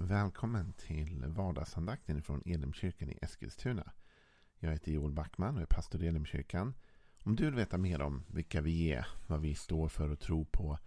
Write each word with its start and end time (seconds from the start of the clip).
Välkommen 0.00 0.72
till 0.72 1.24
vardagsandakten 1.26 2.22
från 2.22 2.42
Elimkyrkan 2.46 3.10
i 3.10 3.18
Eskilstuna. 3.22 3.92
Jag 4.58 4.72
heter 4.72 4.92
Joel 4.92 5.12
Backman 5.12 5.56
och 5.56 5.62
är 5.62 5.66
pastor 5.66 6.02
i 6.02 6.06
Elimkyrkan. 6.06 6.74
Om 7.22 7.36
du 7.36 7.44
vill 7.44 7.54
veta 7.54 7.78
mer 7.78 8.00
om 8.00 8.24
vilka 8.28 8.60
vi 8.60 8.92
är, 8.92 9.06
vad 9.26 9.40
vi 9.40 9.54
står 9.54 9.88
för 9.88 10.10
och 10.10 10.20
tror 10.20 10.44
på 10.44 10.78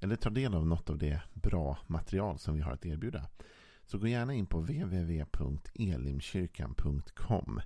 eller 0.00 0.16
ta 0.16 0.30
del 0.30 0.54
av 0.54 0.66
något 0.66 0.90
av 0.90 0.98
det 0.98 1.22
bra 1.34 1.78
material 1.86 2.38
som 2.38 2.54
vi 2.54 2.60
har 2.60 2.72
att 2.72 2.86
erbjuda 2.86 3.28
så 3.84 3.98
gå 3.98 4.06
gärna 4.06 4.34
in 4.34 4.46
på 4.46 4.60
www.elimkyrkan.com. 4.60 7.60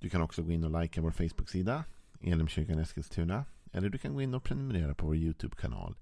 Du 0.00 0.08
kan 0.08 0.22
också 0.22 0.42
gå 0.42 0.52
in 0.52 0.64
och 0.64 0.82
likea 0.82 1.02
vår 1.02 1.10
Facebook-sida 1.10 1.84
Elimkyrkan 2.20 2.78
Eskilstuna 2.78 3.44
eller 3.72 3.88
du 3.88 3.98
kan 3.98 4.14
gå 4.14 4.22
in 4.22 4.34
och 4.34 4.44
prenumerera 4.44 4.94
på 4.94 5.06
vår 5.06 5.16
YouTube-kanal 5.16 5.96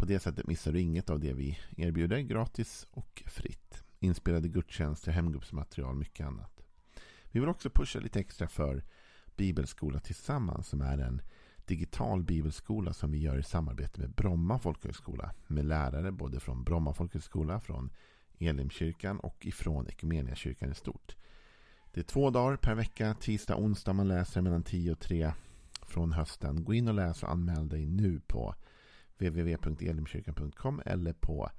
på 0.00 0.06
det 0.06 0.20
sättet 0.20 0.46
missar 0.46 0.72
du 0.72 0.80
inget 0.80 1.10
av 1.10 1.20
det 1.20 1.32
vi 1.32 1.58
erbjuder 1.76 2.20
gratis 2.20 2.86
och 2.90 3.22
fritt. 3.26 3.84
Inspelade 3.98 4.48
gudstjänster, 4.48 5.12
hemgruppsmaterial, 5.12 5.90
och 5.90 5.96
mycket 5.96 6.26
annat. 6.26 6.62
Vi 7.30 7.40
vill 7.40 7.48
också 7.48 7.70
pusha 7.70 8.00
lite 8.00 8.20
extra 8.20 8.48
för 8.48 8.84
Bibelskola 9.36 10.00
Tillsammans 10.00 10.68
som 10.68 10.80
är 10.80 10.98
en 10.98 11.22
digital 11.66 12.22
bibelskola 12.22 12.92
som 12.92 13.12
vi 13.12 13.18
gör 13.18 13.38
i 13.38 13.42
samarbete 13.42 14.00
med 14.00 14.10
Bromma 14.10 14.58
folkhögskola 14.58 15.34
med 15.46 15.64
lärare 15.64 16.12
både 16.12 16.40
från 16.40 16.64
Bromma 16.64 16.94
folkhögskola, 16.94 17.60
från 17.60 17.90
Elimkyrkan 18.38 19.20
och 19.20 19.46
ifrån 19.46 19.88
Ekumeniakyrkan 19.88 20.70
i 20.70 20.74
stort. 20.74 21.16
Det 21.92 22.00
är 22.00 22.04
två 22.04 22.30
dagar 22.30 22.56
per 22.56 22.74
vecka, 22.74 23.14
tisdag 23.14 23.54
och 23.54 23.62
onsdag 23.62 23.92
man 23.92 24.08
läser 24.08 24.40
mellan 24.40 24.62
10 24.62 24.92
och 24.92 25.00
3 25.00 25.32
från 25.82 26.12
hösten. 26.12 26.64
Gå 26.64 26.74
in 26.74 26.88
och 26.88 26.94
läs 26.94 27.22
och 27.22 27.30
anmäl 27.30 27.68
dig 27.68 27.86
nu 27.86 28.20
på 28.20 28.54
www.elimkyrkan.com 29.20 30.82
eller 30.84 31.12
på 31.12 31.50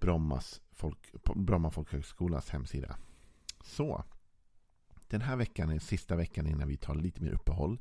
Brommas 0.00 0.60
folk, 0.72 0.98
Bromma 1.34 1.70
folkhögskolas 1.70 2.50
hemsida. 2.50 2.96
Så, 3.64 4.04
den 5.08 5.20
här 5.20 5.36
veckan 5.36 5.70
är 5.70 5.78
sista 5.78 6.16
veckan 6.16 6.46
innan 6.46 6.68
vi 6.68 6.76
tar 6.76 6.94
lite 6.94 7.22
mer 7.22 7.32
uppehåll. 7.32 7.78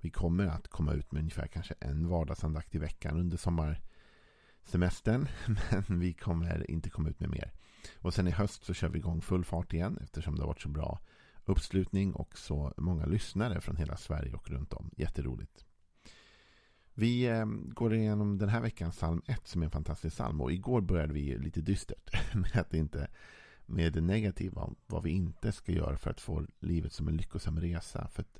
Vi 0.00 0.10
kommer 0.10 0.46
att 0.46 0.68
komma 0.68 0.92
ut 0.92 1.12
med 1.12 1.20
ungefär 1.20 1.46
kanske 1.46 1.74
en 1.80 2.08
vardagsandakt 2.08 2.74
i 2.74 2.78
veckan 2.78 3.18
under 3.18 3.36
sommarsemestern. 3.36 5.28
Men 5.88 5.98
vi 6.00 6.12
kommer 6.12 6.70
inte 6.70 6.90
komma 6.90 7.08
ut 7.08 7.20
med 7.20 7.30
mer. 7.30 7.52
Och 7.98 8.14
sen 8.14 8.28
i 8.28 8.30
höst 8.30 8.64
så 8.64 8.74
kör 8.74 8.88
vi 8.88 8.98
igång 8.98 9.20
full 9.20 9.44
fart 9.44 9.72
igen 9.72 9.98
eftersom 10.02 10.34
det 10.34 10.42
har 10.42 10.46
varit 10.46 10.60
så 10.60 10.68
bra 10.68 11.00
uppslutning 11.44 12.14
och 12.14 12.38
så 12.38 12.74
många 12.76 13.06
lyssnare 13.06 13.60
från 13.60 13.76
hela 13.76 13.96
Sverige 13.96 14.34
och 14.34 14.50
runt 14.50 14.72
om. 14.72 14.90
Jätteroligt. 14.96 15.64
Vi 17.00 17.26
eh, 17.26 17.44
går 17.74 17.94
igenom 17.94 18.38
den 18.38 18.48
här 18.48 18.60
veckan 18.60 18.90
psalm 18.90 19.22
1 19.26 19.48
som 19.48 19.62
är 19.62 19.64
en 19.64 19.70
fantastisk 19.70 20.16
psalm. 20.16 20.40
Och 20.40 20.52
igår 20.52 20.80
började 20.80 21.12
vi 21.12 21.38
lite 21.38 21.60
dystert 21.60 22.34
med 22.34 22.56
att 22.56 22.74
inte 22.74 23.08
med 23.66 23.92
det 23.92 24.00
negativa 24.00 24.70
vad 24.86 25.02
vi 25.02 25.10
inte 25.10 25.52
ska 25.52 25.72
göra 25.72 25.96
för 25.96 26.10
att 26.10 26.20
få 26.20 26.46
livet 26.58 26.92
som 26.92 27.08
en 27.08 27.16
lyckosam 27.16 27.60
resa. 27.60 28.08
För 28.08 28.22
att 28.22 28.38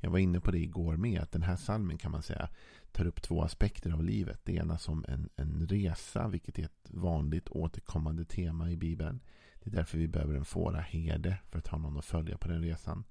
jag 0.00 0.10
var 0.10 0.18
inne 0.18 0.40
på 0.40 0.50
det 0.50 0.58
igår 0.58 0.96
med 0.96 1.20
att 1.20 1.32
den 1.32 1.42
här 1.42 1.56
salmen 1.56 1.98
kan 1.98 2.10
man 2.10 2.22
säga 2.22 2.48
tar 2.92 3.06
upp 3.06 3.22
två 3.22 3.42
aspekter 3.42 3.92
av 3.92 4.04
livet. 4.04 4.40
Det 4.44 4.54
ena 4.54 4.78
som 4.78 5.04
en, 5.08 5.28
en 5.36 5.66
resa, 5.66 6.28
vilket 6.28 6.58
är 6.58 6.64
ett 6.64 6.90
vanligt 6.90 7.48
återkommande 7.48 8.24
tema 8.24 8.70
i 8.70 8.76
Bibeln. 8.76 9.20
Det 9.62 9.70
är 9.70 9.74
därför 9.74 9.98
vi 9.98 10.08
behöver 10.08 10.34
en 10.34 10.44
fåraherde 10.44 11.38
för 11.50 11.58
att 11.58 11.68
ha 11.68 11.78
någon 11.78 11.98
att 11.98 12.04
följa 12.04 12.38
på 12.38 12.48
den 12.48 12.62
resan. 12.62 13.04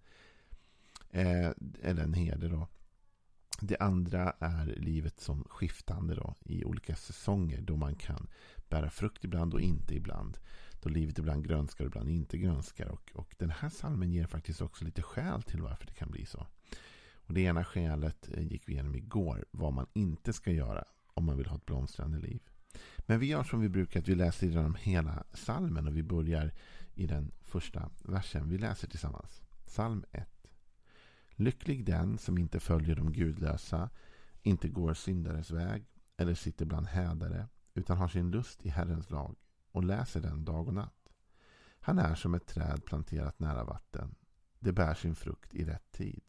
Eh, 1.12 1.50
eller 1.82 2.04
en 2.04 2.14
herde 2.14 2.48
då. 2.48 2.68
Det 3.60 3.78
andra 3.78 4.34
är 4.40 4.66
livet 4.66 5.20
som 5.20 5.44
skiftande 5.50 6.16
då, 6.16 6.36
i 6.46 6.66
olika 6.66 6.96
säsonger 6.96 7.62
då 7.62 7.76
man 7.76 7.96
kan 7.96 8.28
bära 8.70 8.90
frukt 8.90 9.24
ibland 9.24 9.54
och 9.54 9.62
inte 9.62 9.96
ibland. 9.96 10.38
Då 10.82 10.90
livet 10.90 11.18
ibland 11.18 11.48
grönskar 11.48 11.86
och 11.86 11.88
ibland 11.88 12.10
inte 12.10 12.38
grönskar. 12.38 12.88
Och, 12.88 13.12
och 13.14 13.36
den 13.38 13.50
här 13.50 13.70
salmen 13.70 14.12
ger 14.12 14.28
faktiskt 14.28 14.62
också 14.62 14.86
lite 14.86 15.02
skäl 15.02 15.44
till 15.44 15.62
varför 15.62 15.86
det 15.86 15.94
kan 15.94 16.12
bli 16.12 16.26
så. 16.26 16.48
Och 17.28 17.34
Det 17.34 17.42
ena 17.42 17.64
skälet 17.64 18.30
eh, 18.34 18.44
gick 18.44 18.70
vi 18.70 18.74
igenom 18.74 18.96
igår. 18.96 19.46
Vad 19.52 19.74
man 19.74 19.88
inte 19.94 20.34
ska 20.34 20.52
göra 20.52 20.84
om 21.14 21.26
man 21.26 21.38
vill 21.38 21.46
ha 21.46 21.58
ett 21.58 21.66
blomstrande 21.66 22.20
liv. 22.20 22.42
Men 23.00 23.20
vi 23.20 23.26
gör 23.26 23.44
som 23.44 23.62
vi 23.62 23.70
brukar. 23.70 24.00
att 24.00 24.08
Vi 24.08 24.16
läser 24.16 24.48
genom 24.48 24.76
hela 24.76 25.24
salmen 25.34 25.88
och 25.88 25.98
vi 25.98 26.04
börjar 26.04 26.54
i 26.96 27.08
den 27.08 27.32
första 27.42 27.90
versen. 28.04 28.50
Vi 28.50 28.58
läser 28.58 28.88
tillsammans. 28.88 29.42
Psalm 29.66 30.04
1. 30.12 30.37
Lycklig 31.40 31.86
den 31.86 32.18
som 32.18 32.38
inte 32.38 32.60
följer 32.60 32.96
de 32.96 33.12
gudlösa, 33.12 33.90
inte 34.42 34.70
går 34.70 34.94
syndares 34.94 35.52
väg 35.52 35.86
eller 36.18 36.34
sitter 36.34 36.66
bland 36.66 36.88
hädare, 36.88 37.48
utan 37.74 37.98
har 37.98 38.08
sin 38.08 38.32
lust 38.32 38.66
i 38.66 38.70
Herrens 38.70 39.10
lag 39.10 39.36
och 39.72 39.84
läser 39.84 40.22
den 40.22 40.46
dag 40.46 40.68
och 40.68 40.74
natt. 40.74 41.14
Han 41.80 42.00
är 42.00 42.16
som 42.16 42.34
ett 42.34 42.48
träd 42.48 42.86
planterat 42.86 43.40
nära 43.40 43.64
vatten. 43.64 44.16
Det 44.60 44.72
bär 44.72 44.94
sin 44.94 45.16
frukt 45.16 45.56
i 45.56 45.66
rätt 45.66 45.92
tid. 45.92 46.24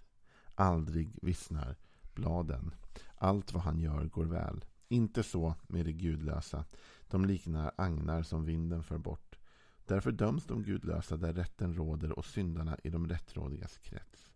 Aldrig 0.54 1.18
vissnar 1.22 1.76
bladen. 2.14 2.74
Allt 3.14 3.52
vad 3.52 3.62
han 3.62 3.78
gör 3.78 4.04
går 4.04 4.24
väl. 4.26 4.64
Inte 4.88 5.22
så 5.22 5.54
med 5.66 5.84
de 5.86 5.92
gudlösa. 5.92 6.64
De 7.08 7.24
liknar 7.24 7.72
agnar 7.76 8.22
som 8.22 8.44
vinden 8.44 8.82
för 8.82 8.98
bort. 8.98 9.38
Därför 9.86 10.12
döms 10.12 10.44
de 10.46 10.62
gudlösa 10.62 11.16
där 11.16 11.32
rätten 11.32 11.74
råder 11.74 12.18
och 12.18 12.24
syndarna 12.24 12.78
i 12.84 12.90
de 12.90 13.08
rättrådigas 13.08 13.78
krets. 13.78 14.32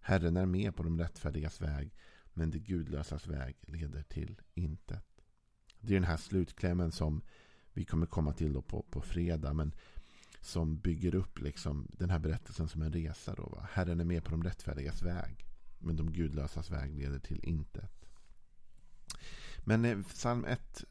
Herren 0.00 0.36
är 0.36 0.46
med 0.46 0.76
på 0.76 0.82
de 0.82 0.98
rättfärdigas 0.98 1.60
väg, 1.60 1.94
men 2.32 2.50
de 2.50 2.58
gudlösas 2.58 3.26
väg 3.26 3.56
leder 3.60 4.02
till 4.02 4.40
intet. 4.54 5.04
Det 5.80 5.92
är 5.92 6.00
den 6.00 6.08
här 6.08 6.16
slutklämmen 6.16 6.92
som 6.92 7.22
vi 7.72 7.84
kommer 7.84 8.06
komma 8.06 8.32
till 8.32 8.52
då 8.52 8.62
på, 8.62 8.82
på 8.82 9.00
fredag, 9.00 9.52
men 9.52 9.74
som 10.40 10.78
bygger 10.78 11.14
upp 11.14 11.38
liksom 11.38 11.88
den 11.92 12.10
här 12.10 12.18
berättelsen 12.18 12.68
som 12.68 12.82
en 12.82 12.92
resa. 12.92 13.34
Då, 13.34 13.42
va? 13.42 13.68
Herren 13.72 14.00
är 14.00 14.04
med 14.04 14.24
på 14.24 14.30
de 14.30 14.44
rättfärdigas 14.44 15.02
väg, 15.02 15.46
men 15.78 15.96
de 15.96 16.12
gudlösas 16.12 16.70
väg 16.70 16.94
leder 16.94 17.18
till 17.18 17.40
intet. 17.42 18.06
Men 19.58 19.84
eh, 19.84 20.02
psalm 20.02 20.44
1, 20.44 20.84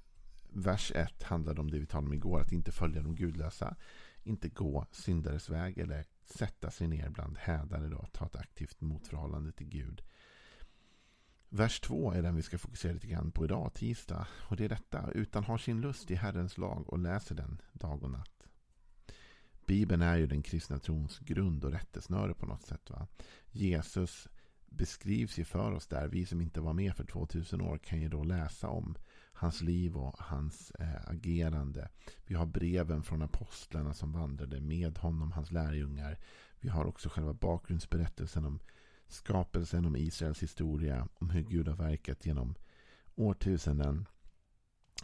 vers 0.50 0.92
1 0.96 1.24
handlar 1.24 1.60
om 1.60 1.72
det 1.72 1.80
vi 1.80 1.86
talade 1.86 2.08
om 2.08 2.14
igår, 2.14 2.42
att 2.42 2.52
inte 2.52 2.72
följa 2.72 3.02
de 3.02 3.16
gudlösa, 3.16 3.76
inte 4.24 4.50
gå 4.50 4.86
syndares 4.92 5.50
väg 5.50 5.78
eller 5.78 6.06
sätta 6.32 6.72
sig 6.72 6.88
ner 6.88 7.10
bland 7.10 7.38
hädare 7.38 7.90
då, 7.90 8.06
ta 8.12 8.26
ett 8.26 8.36
aktivt 8.36 8.82
motförhållande 8.82 9.52
till 9.52 9.68
Gud. 9.68 10.02
Vers 11.50 11.80
2 11.80 12.12
är 12.12 12.22
den 12.22 12.36
vi 12.36 12.42
ska 12.42 12.58
fokusera 12.58 12.94
lite 12.94 13.08
grann 13.08 13.32
på 13.32 13.46
idag, 13.46 13.74
tisdag. 13.74 14.28
Och 14.50 14.56
det 14.56 14.66
är 14.66 14.70
detta, 14.70 15.12
utan 15.12 15.44
har 15.44 15.58
sin 15.58 15.82
lust 15.82 16.12
i 16.12 16.16
Herrens 16.16 16.58
lag 16.58 16.90
och 16.90 17.00
läser 17.00 17.36
den 17.36 17.62
dag 17.74 18.04
och 18.04 18.12
natt. 18.12 18.48
Bibeln 19.66 20.02
är 20.02 20.18
ju 20.18 20.28
den 20.28 20.44
kristna 20.44 20.80
trons 20.80 21.20
grund 21.20 21.66
och 21.66 21.72
rättesnöre 21.72 22.34
på 22.34 22.46
något 22.46 22.64
sätt. 22.64 22.90
Va? 22.90 23.08
Jesus 23.52 24.28
beskrivs 24.66 25.40
ju 25.40 25.44
för 25.44 25.72
oss 25.72 25.88
där. 25.88 26.08
Vi 26.08 26.26
som 26.26 26.42
inte 26.42 26.62
var 26.62 26.74
med 26.74 26.96
för 26.96 27.06
2000 27.06 27.62
år 27.62 27.78
kan 27.78 28.02
ju 28.02 28.10
då 28.10 28.24
läsa 28.24 28.68
om 28.70 28.96
hans 29.40 29.62
liv 29.62 29.98
och 29.98 30.16
hans 30.20 30.72
eh, 30.72 31.10
agerande. 31.10 31.90
Vi 32.26 32.36
har 32.36 32.46
breven 32.46 33.04
från 33.04 33.22
apostlarna 33.22 33.94
som 33.94 34.12
vandrade 34.12 34.62
med 34.62 34.98
honom, 34.98 35.32
hans 35.32 35.52
lärjungar. 35.52 36.20
Vi 36.60 36.70
har 36.70 36.86
också 36.86 37.10
själva 37.10 37.34
bakgrundsberättelsen 37.34 38.46
om 38.46 38.60
skapelsen, 39.08 39.86
om 39.86 39.96
Israels 39.96 40.44
historia, 40.44 41.08
om 41.14 41.30
hur 41.30 41.44
Gud 41.44 41.68
har 41.68 41.76
verkat 41.76 42.26
genom 42.26 42.56
årtusenden. 43.16 44.08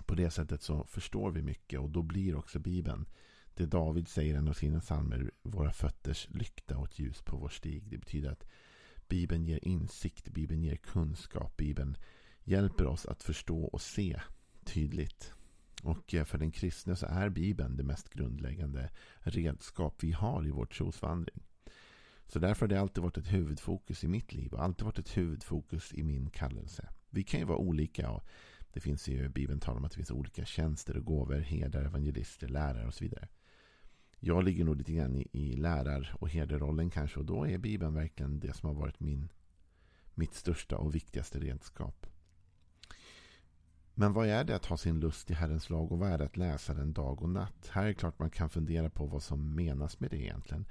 På 0.05 0.15
det 0.15 0.29
sättet 0.29 0.61
så 0.61 0.83
förstår 0.83 1.31
vi 1.31 1.41
mycket 1.41 1.79
och 1.79 1.89
då 1.89 2.01
blir 2.01 2.35
också 2.35 2.59
Bibeln 2.59 3.05
det 3.53 3.65
David 3.65 4.07
säger 4.07 4.33
i 4.33 4.37
en 4.37 4.47
av 4.47 4.53
sina 4.53 4.79
psalmer, 4.79 5.31
våra 5.43 5.71
fötters 5.71 6.27
lykta 6.29 6.77
och 6.77 6.85
ett 6.85 6.99
ljus 6.99 7.21
på 7.21 7.37
vår 7.37 7.49
stig. 7.49 7.83
Det 7.89 7.97
betyder 7.97 8.31
att 8.31 8.47
Bibeln 9.07 9.45
ger 9.45 9.67
insikt, 9.67 10.29
Bibeln 10.29 10.63
ger 10.63 10.75
kunskap, 10.75 11.57
Bibeln 11.57 11.97
hjälper 12.45 12.85
oss 12.85 13.05
att 13.05 13.23
förstå 13.23 13.63
och 13.63 13.81
se 13.81 14.21
tydligt. 14.63 15.33
Och 15.83 16.13
eh, 16.13 16.23
för 16.23 16.37
den 16.37 16.51
kristne 16.51 16.95
så 16.95 17.05
är 17.05 17.29
Bibeln 17.29 17.77
det 17.77 17.83
mest 17.83 18.09
grundläggande 18.09 18.89
redskap 19.19 19.95
vi 20.03 20.11
har 20.11 20.47
i 20.47 20.51
vår 20.51 20.65
trosvandring. 20.65 21.43
Så 22.27 22.39
därför 22.39 22.61
har 22.61 22.67
det 22.67 22.81
alltid 22.81 23.03
varit 23.03 23.17
ett 23.17 23.33
huvudfokus 23.33 24.03
i 24.03 24.07
mitt 24.07 24.33
liv 24.33 24.53
och 24.53 24.63
alltid 24.63 24.85
varit 24.85 24.99
ett 24.99 25.17
huvudfokus 25.17 25.93
i 25.93 26.03
min 26.03 26.29
kallelse. 26.29 26.89
Vi 27.09 27.23
kan 27.23 27.39
ju 27.39 27.45
vara 27.45 27.57
olika 27.57 28.09
och 28.09 28.23
det 28.73 28.79
finns 28.79 29.07
ju, 29.07 29.29
Bibeln 29.29 29.59
talar 29.59 29.77
om 29.77 29.85
att 29.85 29.91
det 29.91 29.95
finns 29.95 30.11
olika 30.11 30.45
tjänster 30.45 30.97
och 30.97 31.05
gåvor, 31.05 31.39
herdar, 31.39 31.85
evangelister, 31.85 32.47
lärare 32.47 32.87
och 32.87 32.93
så 32.93 33.03
vidare. 33.03 33.27
Jag 34.19 34.43
ligger 34.43 34.65
nog 34.65 34.75
lite 34.75 34.93
grann 34.93 35.15
i, 35.15 35.27
i 35.31 35.55
lärar 35.55 36.15
och 36.19 36.29
herderrollen 36.29 36.89
kanske 36.89 37.19
och 37.19 37.25
då 37.25 37.47
är 37.47 37.57
Bibeln 37.57 37.93
verkligen 37.93 38.39
det 38.39 38.53
som 38.53 38.67
har 38.67 38.75
varit 38.75 38.99
min, 38.99 39.29
mitt 40.13 40.33
största 40.33 40.77
och 40.77 40.95
viktigaste 40.95 41.39
redskap. 41.39 42.07
Men 43.97 44.13
vad 44.13 44.27
är 44.27 44.43
det 44.43 44.55
att 44.55 44.65
ha 44.65 44.77
sin 44.77 44.99
lust 44.99 45.31
i 45.31 45.33
Herrens 45.33 45.69
lag 45.69 45.91
och 45.91 45.99
vad 45.99 46.09
är 46.09 46.17
det 46.17 46.25
att 46.25 46.37
läsa 46.37 46.73
den 46.73 46.93
dag 46.93 47.21
och 47.21 47.29
natt? 47.29 47.67
Här 47.71 47.83
är 47.83 47.87
det 47.87 47.93
klart 47.93 48.19
man 48.19 48.29
kan 48.29 48.49
fundera 48.49 48.89
på 48.89 49.05
vad 49.05 49.23
som 49.23 49.55
menas 49.55 49.99
med 49.99 50.09
det 50.09 50.17
egentligen. 50.17 50.65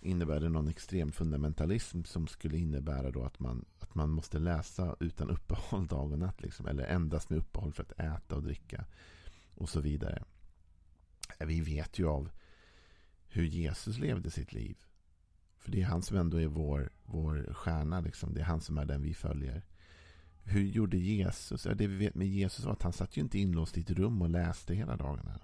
Innebär 0.00 0.40
det 0.40 0.48
någon 0.48 0.68
extrem 0.68 1.12
fundamentalism 1.12 2.04
som 2.04 2.26
skulle 2.26 2.58
innebära 2.58 3.10
då 3.10 3.24
att 3.24 3.40
man, 3.40 3.64
att 3.78 3.94
man 3.94 4.10
måste 4.10 4.38
läsa 4.38 4.96
utan 5.00 5.30
uppehåll 5.30 5.86
dag 5.86 6.12
och 6.12 6.18
natt? 6.18 6.42
Liksom, 6.42 6.66
eller 6.66 6.84
endast 6.84 7.30
med 7.30 7.38
uppehåll 7.38 7.72
för 7.72 7.82
att 7.82 8.00
äta 8.00 8.36
och 8.36 8.42
dricka 8.42 8.84
och 9.54 9.68
så 9.68 9.80
vidare. 9.80 10.24
Vi 11.38 11.60
vet 11.60 11.98
ju 11.98 12.08
av 12.08 12.30
hur 13.28 13.44
Jesus 13.44 13.98
levde 13.98 14.30
sitt 14.30 14.52
liv. 14.52 14.78
För 15.58 15.70
det 15.70 15.82
är 15.82 15.86
han 15.86 16.02
som 16.02 16.16
ändå 16.16 16.40
är 16.40 16.46
vår, 16.46 16.90
vår 17.04 17.54
stjärna. 17.54 18.00
Liksom. 18.00 18.34
Det 18.34 18.40
är 18.40 18.44
han 18.44 18.60
som 18.60 18.78
är 18.78 18.84
den 18.84 19.02
vi 19.02 19.14
följer. 19.14 19.62
Hur 20.44 20.62
gjorde 20.62 20.96
Jesus? 20.96 21.62
det 21.62 21.86
vi 21.86 21.96
vet 21.96 22.14
med 22.14 22.28
Jesus 22.28 22.64
var 22.64 22.72
att 22.72 22.82
han 22.82 22.92
satt 22.92 23.16
ju 23.16 23.20
inte 23.20 23.38
inlåst 23.38 23.78
i 23.78 23.80
ett 23.80 23.90
rum 23.90 24.22
och 24.22 24.30
läste 24.30 24.74
hela 24.74 24.96
dagarna. 24.96 25.40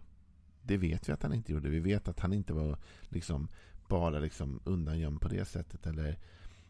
Det 0.62 0.77
vet 0.77 1.09
vi 1.09 1.12
att 1.12 1.23
han 1.23 1.35
inte 1.35 1.53
gjorde. 1.53 1.69
Vi 1.69 1.81
vet 1.81 2.09
att 2.09 2.21
han 2.21 2.33
inte 2.33 2.53
var 2.53 2.79
liksom 3.09 3.49
bara 3.89 4.19
liksom 4.19 4.61
undangömd 4.65 5.21
på 5.21 5.29
det 5.29 5.45
sättet. 5.45 5.87
Eller, 5.87 6.19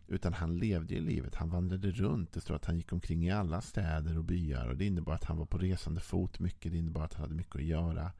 utan 0.07 0.33
han 0.33 0.59
levde 0.59 0.95
i 0.95 1.01
livet. 1.01 1.35
Han 1.35 1.51
vandrade 1.51 1.91
runt. 1.91 2.33
Det 2.33 2.41
står 2.41 2.55
att 2.55 2.65
han 2.65 2.77
gick 2.77 2.93
omkring 2.93 3.27
i 3.27 3.31
alla 3.31 3.61
städer 3.61 4.19
och 4.19 4.25
byar. 4.25 4.67
Och 4.67 4.77
Det 4.77 4.87
innebar 4.87 5.15
att 5.15 5.25
han 5.25 5.37
var 5.37 5.47
på 5.47 5.59
resande 5.59 6.01
fot 6.01 6.39
mycket. 6.39 6.73
Det 6.73 6.79
innebar 6.79 7.05
att 7.05 7.15
han 7.15 7.23
hade 7.23 7.35
mycket 7.35 7.57
att 7.57 7.63
göra. 7.63 8.13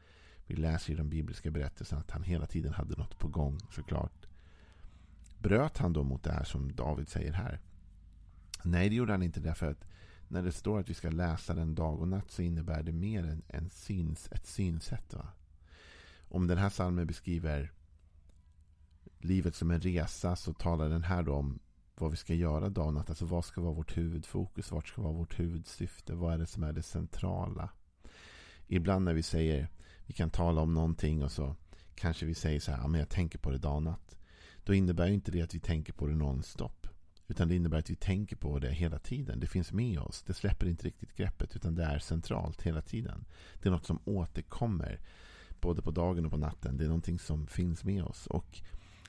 Vi 0.47 0.57
läser 0.57 0.93
i 0.93 0.97
de 0.97 1.09
bibliska 1.09 1.51
berättelserna 1.51 2.01
att 2.01 2.11
han 2.11 2.23
hela 2.23 2.47
tiden 2.47 2.73
hade 2.73 2.97
något 2.97 3.19
på 3.19 3.29
gång 3.29 3.59
såklart. 3.71 4.27
Bröt 5.39 5.79
han 5.79 5.93
då 5.93 6.03
mot 6.03 6.23
det 6.23 6.33
här 6.33 6.45
som 6.45 6.73
David 6.75 7.09
säger 7.09 7.33
här? 7.33 7.61
Nej, 8.63 8.89
det 8.89 8.95
gjorde 8.95 9.13
han 9.13 9.23
inte 9.23 9.41
därför 9.41 9.71
att 9.71 9.85
när 10.29 10.43
det 10.43 10.53
står 10.53 10.81
att 10.81 10.91
vi 10.91 10.95
ska 10.95 11.11
läsa 11.11 11.55
den 11.55 11.75
dag 11.75 12.01
och 12.01 12.09
natt 12.09 12.31
så 12.31 12.43
innebär 12.43 12.83
det 12.83 12.93
mer 12.93 13.25
än 13.25 13.43
en 13.49 13.71
syns, 13.71 14.29
ett 14.33 14.47
synsätt. 14.47 15.15
Va? 15.15 15.29
Om 16.29 16.47
den 16.47 16.59
här 16.59 16.71
salmen 16.71 17.07
beskriver 17.07 17.73
livet 19.19 19.55
som 19.55 19.71
en 19.71 19.81
resa 19.81 20.37
så 20.37 20.53
talar 20.53 20.89
den 20.89 21.03
här 21.03 21.23
då 21.23 21.35
om 21.35 21.59
vad 21.95 22.11
vi 22.11 22.17
ska 22.17 22.35
göra 22.35 22.69
dag 22.69 22.87
och 22.87 22.95
natt. 22.95 23.09
Alltså 23.09 23.25
vad 23.25 23.45
ska 23.45 23.61
vara 23.61 23.73
vårt 23.73 23.97
huvudfokus? 23.97 24.71
Vart 24.71 24.89
ska 24.89 25.03
vara 25.03 25.13
vårt 25.13 25.41
huvudsyfte? 25.41 26.15
Vad 26.15 26.35
är 26.35 26.39
det 26.39 26.47
som 26.47 26.63
är 26.63 26.73
det 26.73 26.83
centrala? 26.83 27.69
Ibland 28.67 29.05
när 29.05 29.15
vi 29.15 29.23
säger 29.23 29.69
vi 30.07 30.15
kan 30.15 30.31
tala 30.31 30.61
om 30.61 30.75
någonting 30.75 31.23
och 31.23 31.33
så 31.33 31.57
kanske 31.95 32.27
vi 32.27 32.35
säger 32.35 32.61
så 32.61 32.73
här, 32.73 32.79
ja, 32.79 32.89
men 32.89 33.01
jag 33.01 33.09
tänker 33.09 33.39
på 33.39 33.51
det 33.51 33.59
dag 33.59 33.77
och 33.77 33.83
natt. 33.83 34.17
Då 34.65 34.75
innebär 34.75 35.07
inte 35.07 35.31
det 35.31 35.43
att 35.43 35.55
vi 35.55 35.61
tänker 35.61 35.93
på 35.93 36.07
det 36.07 36.15
nonstop. 36.15 36.78
Utan 37.29 37.49
det 37.49 37.55
innebär 37.55 37.79
att 37.79 37.91
vi 37.91 37.95
tänker 37.95 38.37
på 38.37 38.59
det 38.59 38.71
hela 38.71 38.99
tiden. 38.99 39.41
Det 39.41 39.47
finns 39.47 39.73
med 39.73 39.99
oss. 39.99 40.23
Det 40.23 40.35
släpper 40.35 40.67
inte 40.67 40.87
riktigt 40.87 41.17
greppet 41.17 41.57
utan 41.57 41.75
det 41.75 41.85
är 41.85 41.99
centralt 41.99 42.63
hela 42.63 42.83
tiden. 42.83 43.25
Det 43.63 43.69
är 43.69 43.73
något 43.73 43.87
som 43.87 44.01
återkommer 44.05 45.01
både 45.61 45.83
på 45.83 45.91
dagen 45.91 46.25
och 46.25 46.31
på 46.31 46.37
natten. 46.37 46.77
Det 46.77 46.85
är 46.85 46.89
någonting 46.89 47.19
som 47.19 47.47
finns 47.47 47.85
med 47.85 48.05
oss. 48.05 48.27
Och 48.27 48.63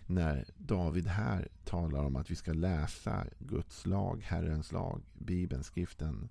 när 0.05 0.45
David 0.57 1.07
här 1.07 1.47
talar 1.65 2.03
om 2.03 2.15
att 2.15 2.31
vi 2.31 2.35
ska 2.35 2.53
läsa 2.53 3.25
Guds 3.39 3.85
lag, 3.85 4.21
Herrens 4.23 4.71
lag, 4.71 5.01
Bibeln, 5.13 5.63
skriften 5.63 6.29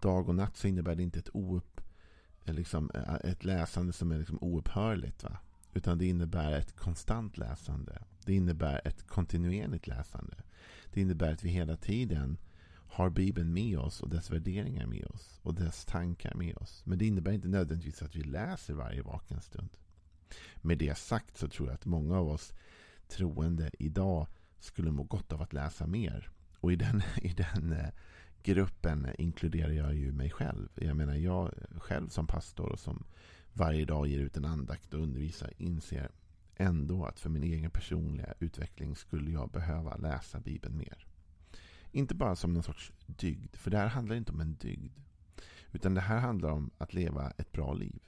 dag 0.00 0.28
och 0.28 0.34
natt 0.34 0.56
så 0.56 0.68
innebär 0.68 0.94
det 0.94 1.02
inte 1.02 1.18
ett, 1.18 1.34
oupp, 1.34 1.80
liksom, 2.44 2.90
ett 3.24 3.44
läsande 3.44 3.92
som 3.92 4.12
är 4.12 4.18
liksom 4.18 4.38
oupphörligt. 4.40 5.24
Va? 5.24 5.38
Utan 5.72 5.98
det 5.98 6.06
innebär 6.06 6.52
ett 6.52 6.76
konstant 6.76 7.38
läsande. 7.38 8.02
Det 8.24 8.34
innebär 8.34 8.80
ett 8.84 9.06
kontinuerligt 9.06 9.86
läsande. 9.86 10.36
Det 10.92 11.00
innebär 11.00 11.32
att 11.32 11.44
vi 11.44 11.48
hela 11.48 11.76
tiden 11.76 12.38
har 12.94 13.10
Bibeln 13.10 13.52
med 13.52 13.78
oss 13.78 14.02
och 14.02 14.08
dess 14.08 14.30
värderingar 14.30 14.86
med 14.86 15.06
oss 15.06 15.40
och 15.42 15.54
dess 15.54 15.84
tankar 15.84 16.34
med 16.34 16.56
oss. 16.56 16.82
Men 16.86 16.98
det 16.98 17.06
innebär 17.06 17.32
inte 17.32 17.48
nödvändigtvis 17.48 18.02
att 18.02 18.16
vi 18.16 18.22
läser 18.22 18.74
varje 18.74 19.02
vaken 19.02 19.40
stund. 19.40 19.70
Med 20.56 20.78
det 20.78 20.98
sagt 20.98 21.36
så 21.36 21.48
tror 21.48 21.68
jag 21.68 21.74
att 21.74 21.86
många 21.86 22.18
av 22.18 22.28
oss 22.28 22.52
troende 23.08 23.70
idag 23.78 24.26
skulle 24.58 24.90
må 24.90 25.02
gott 25.02 25.32
av 25.32 25.42
att 25.42 25.52
läsa 25.52 25.86
mer. 25.86 26.30
Och 26.60 26.72
i 26.72 26.76
den, 26.76 27.02
i 27.22 27.28
den 27.28 27.72
eh, 27.72 27.88
gruppen 28.42 29.08
inkluderar 29.18 29.72
jag 29.72 29.94
ju 29.94 30.12
mig 30.12 30.30
själv. 30.30 30.68
Jag 30.74 30.96
menar 30.96 31.14
jag 31.14 31.54
själv 31.78 32.08
som 32.08 32.26
pastor 32.26 32.72
och 32.72 32.80
som 32.80 33.04
varje 33.52 33.84
dag 33.84 34.06
ger 34.06 34.18
ut 34.18 34.36
en 34.36 34.44
andakt 34.44 34.94
och 34.94 35.02
undervisar 35.02 35.52
inser 35.58 36.10
ändå 36.56 37.04
att 37.04 37.20
för 37.20 37.30
min 37.30 37.42
egen 37.42 37.70
personliga 37.70 38.34
utveckling 38.40 38.96
skulle 38.96 39.30
jag 39.30 39.50
behöva 39.50 39.96
läsa 39.96 40.40
Bibeln 40.40 40.76
mer. 40.76 41.06
Inte 41.90 42.14
bara 42.14 42.36
som 42.36 42.54
någon 42.54 42.62
sorts 42.62 42.92
dygd, 43.06 43.56
för 43.56 43.70
det 43.70 43.78
här 43.78 43.88
handlar 43.88 44.16
inte 44.16 44.32
om 44.32 44.40
en 44.40 44.54
dygd. 44.54 44.98
Utan 45.72 45.94
det 45.94 46.00
här 46.00 46.18
handlar 46.18 46.50
om 46.50 46.70
att 46.78 46.94
leva 46.94 47.30
ett 47.30 47.52
bra 47.52 47.72
liv. 47.72 48.02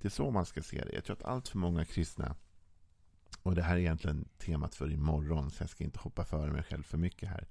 Det 0.00 0.08
är 0.08 0.10
så 0.10 0.30
man 0.30 0.46
ska 0.46 0.62
se 0.62 0.84
det. 0.84 0.92
Jag 0.94 1.04
tror 1.04 1.16
att 1.16 1.24
allt 1.24 1.48
för 1.48 1.58
många 1.58 1.84
kristna, 1.84 2.36
och 3.42 3.54
det 3.54 3.62
här 3.62 3.76
är 3.76 3.80
egentligen 3.80 4.28
temat 4.38 4.74
för 4.74 4.92
imorgon, 4.92 5.50
så 5.50 5.62
jag 5.62 5.70
ska 5.70 5.84
inte 5.84 5.98
hoppa 5.98 6.24
före 6.24 6.52
mig 6.52 6.62
själv 6.62 6.82
för 6.82 6.98
mycket 6.98 7.28
här. 7.28 7.48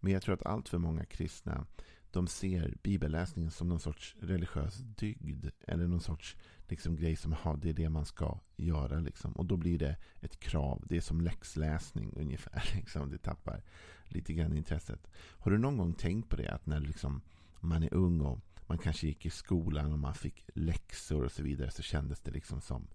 Men 0.00 0.12
jag 0.12 0.22
tror 0.22 0.34
att 0.34 0.46
allt 0.46 0.68
för 0.68 0.78
många 0.78 1.04
kristna 1.04 1.66
de 2.12 2.26
ser 2.26 2.74
bibelläsningen 2.82 3.50
som 3.50 3.68
någon 3.68 3.80
sorts 3.80 4.16
religiös 4.20 4.76
dygd. 4.76 5.46
Eller 5.66 5.86
någon 5.86 6.00
sorts 6.00 6.36
liksom, 6.68 6.96
grej 6.96 7.16
som 7.16 7.32
aha, 7.32 7.56
det 7.56 7.68
är 7.68 7.72
det 7.72 7.88
man 7.88 8.06
ska 8.06 8.38
göra. 8.56 9.00
Liksom. 9.00 9.32
Och 9.32 9.46
då 9.46 9.56
blir 9.56 9.78
det 9.78 9.96
ett 10.20 10.40
krav. 10.40 10.84
Det 10.88 10.96
är 10.96 11.00
som 11.00 11.20
läxläsning 11.20 12.12
ungefär. 12.16 12.70
Liksom. 12.76 13.10
Det 13.10 13.18
tappar 13.18 13.62
lite 14.04 14.32
grann 14.32 14.56
intresset. 14.56 15.10
Har 15.14 15.50
du 15.50 15.58
någon 15.58 15.76
gång 15.76 15.94
tänkt 15.94 16.28
på 16.28 16.36
det? 16.36 16.48
Att 16.48 16.66
när 16.66 16.80
liksom, 16.80 17.20
man 17.60 17.82
är 17.82 17.94
ung 17.94 18.20
och 18.20 18.40
man 18.66 18.78
kanske 18.78 19.06
gick 19.06 19.26
i 19.26 19.30
skolan 19.30 19.92
och 19.92 19.98
man 19.98 20.14
fick 20.14 20.44
läxor 20.54 21.24
och 21.24 21.32
så 21.32 21.42
vidare. 21.42 21.70
Så 21.70 21.82
kändes 21.82 22.20
det 22.20 22.30
liksom 22.30 22.60
som 22.60 22.86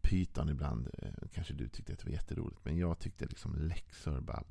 pyton 0.00 0.48
ibland. 0.48 0.88
Eh, 0.98 1.28
kanske 1.34 1.54
du 1.54 1.68
tyckte 1.68 1.92
att 1.92 1.98
det 1.98 2.06
var 2.06 2.12
jätteroligt. 2.12 2.64
Men 2.64 2.78
jag 2.78 2.98
tyckte 2.98 3.26
liksom 3.26 3.54
läxor 3.54 4.20
bara 4.20 4.44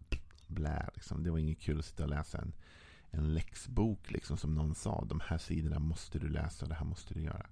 blä. 0.48 0.90
Liksom. 0.94 1.24
Det 1.24 1.32
var 1.32 1.38
inget 1.38 1.60
kul 1.60 1.80
att 1.80 1.86
sitta 1.86 2.04
och 2.04 2.10
läsa 2.10 2.38
en 2.38 2.54
en 3.12 3.34
läxbok 3.34 4.12
liksom 4.12 4.38
som 4.38 4.56
någon 4.56 4.76
sa. 4.76 5.06
De 5.06 5.22
här 5.28 5.38
sidorna 5.38 5.80
måste 5.80 6.20
du 6.20 6.30
läsa 6.30 6.66
det 6.66 6.76
här 6.76 6.86
måste 6.86 7.14
du 7.14 7.22
göra. 7.22 7.46